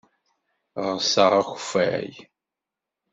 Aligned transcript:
Ɣseɣ 0.95 1.31
akeffay. 1.41 2.11